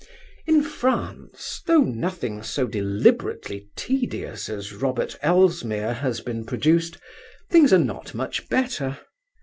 'In 0.47 0.63
France, 0.63 1.61
though 1.67 1.83
nothing 1.83 2.41
so 2.41 2.65
deliberately 2.65 3.69
tedious 3.75 4.49
as 4.49 4.73
Robert 4.73 5.15
Elsmere 5.21 5.93
has 5.93 6.21
been 6.21 6.43
produced, 6.43 6.97
things 7.51 7.71
are 7.71 7.77
not 7.77 8.15
much 8.15 8.49
better. 8.49 8.97